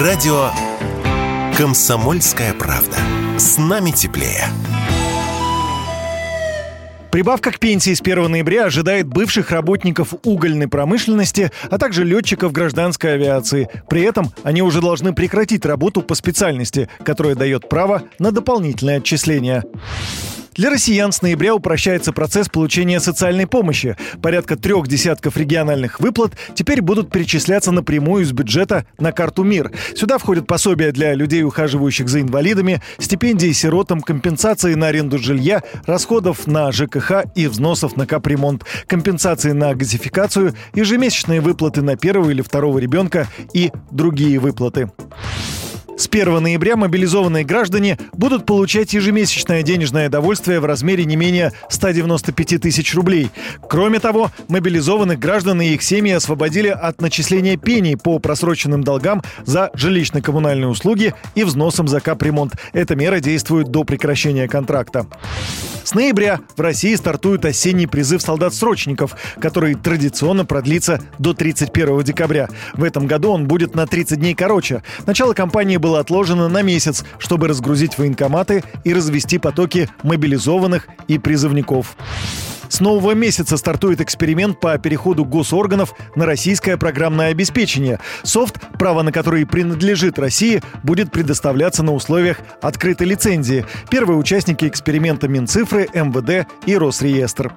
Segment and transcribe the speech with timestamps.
[0.00, 0.48] Радио
[1.54, 2.96] «Комсомольская правда».
[3.36, 4.46] С нами теплее.
[7.10, 13.12] Прибавка к пенсии с 1 ноября ожидает бывших работников угольной промышленности, а также летчиков гражданской
[13.12, 13.68] авиации.
[13.90, 19.62] При этом они уже должны прекратить работу по специальности, которая дает право на дополнительное отчисление.
[20.54, 23.96] Для россиян с ноября упрощается процесс получения социальной помощи.
[24.20, 29.72] Порядка трех десятков региональных выплат теперь будут перечисляться напрямую из бюджета на карту МИР.
[29.96, 36.46] Сюда входят пособия для людей, ухаживающих за инвалидами, стипендии сиротам, компенсации на аренду жилья, расходов
[36.46, 42.78] на ЖКХ и взносов на капремонт, компенсации на газификацию, ежемесячные выплаты на первого или второго
[42.78, 44.90] ребенка и другие выплаты.
[46.02, 52.60] С 1 ноября мобилизованные граждане будут получать ежемесячное денежное довольствие в размере не менее 195
[52.60, 53.30] тысяч рублей.
[53.68, 59.70] Кроме того, мобилизованных граждан и их семьи освободили от начисления пений по просроченным долгам за
[59.74, 62.54] жилищно-коммунальные услуги и взносом за капремонт.
[62.72, 65.06] Эта мера действует до прекращения контракта.
[65.84, 72.48] С ноября в России стартует осенний призыв солдат-срочников, который традиционно продлится до 31 декабря.
[72.74, 74.82] В этом году он будет на 30 дней короче.
[75.06, 81.96] Начало кампании было отложено на месяц, чтобы разгрузить военкоматы и развести потоки мобилизованных и призывников.
[82.72, 88.00] С нового месяца стартует эксперимент по переходу госорганов на российское программное обеспечение.
[88.22, 93.66] Софт, право на который принадлежит России, будет предоставляться на условиях открытой лицензии.
[93.90, 97.52] Первые участники эксперимента Минцифры, МВД и Росреестр.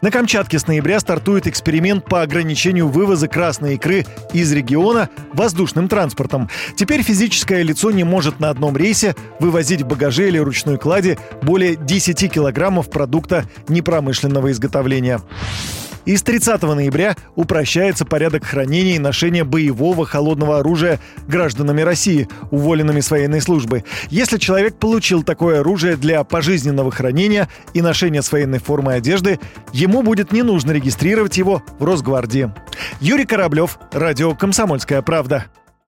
[0.00, 6.48] На Камчатке с ноября стартует эксперимент по ограничению вывоза красной икры из региона воздушным транспортом.
[6.74, 11.76] Теперь физическое лицо не может на одном рейсе вывозить в багаже или ручной кладе более
[11.76, 15.20] 10 килограммов продукта непромышленного изготовления.
[16.04, 20.98] И с 30 ноября упрощается порядок хранения и ношения боевого холодного оружия
[21.28, 23.84] гражданами России, уволенными с военной службы.
[24.08, 29.38] Если человек получил такое оружие для пожизненного хранения и ношения с военной формы одежды,
[29.72, 32.52] ему будет не нужно регистрировать его в Росгвардии.
[33.00, 35.46] Юрий Кораблев, Радио «Комсомольская правда».